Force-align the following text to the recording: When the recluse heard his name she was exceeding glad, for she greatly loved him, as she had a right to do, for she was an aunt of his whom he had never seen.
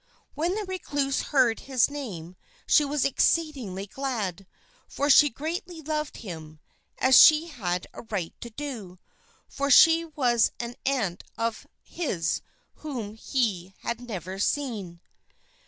When 0.33 0.55
the 0.55 0.65
recluse 0.65 1.21
heard 1.21 1.59
his 1.59 1.87
name 1.87 2.35
she 2.65 2.83
was 2.83 3.05
exceeding 3.05 3.75
glad, 3.85 4.47
for 4.87 5.11
she 5.11 5.29
greatly 5.29 5.83
loved 5.83 6.17
him, 6.17 6.59
as 6.97 7.15
she 7.21 7.49
had 7.49 7.85
a 7.93 8.01
right 8.01 8.33
to 8.41 8.49
do, 8.49 8.97
for 9.47 9.69
she 9.69 10.05
was 10.05 10.53
an 10.59 10.75
aunt 10.87 11.23
of 11.37 11.67
his 11.83 12.41
whom 12.77 13.13
he 13.13 13.75
had 13.83 14.01
never 14.01 14.39
seen. 14.39 15.01